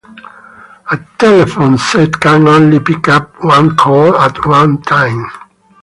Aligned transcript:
A 0.89 0.99
telephone 1.19 1.77
set 1.77 2.19
can 2.19 2.47
only 2.47 2.79
pick 2.79 3.07
up 3.07 3.35
one 3.43 3.75
call 3.75 4.15
at 4.15 4.47
one 4.47 4.81
time. 4.81 5.27